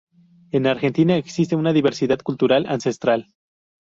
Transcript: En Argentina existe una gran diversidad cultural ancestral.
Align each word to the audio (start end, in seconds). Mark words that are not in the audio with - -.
En 0.49 0.65
Argentina 0.65 1.15
existe 1.15 1.55
una 1.55 1.69
gran 1.69 1.75
diversidad 1.75 2.17
cultural 2.23 2.65
ancestral. 2.67 3.27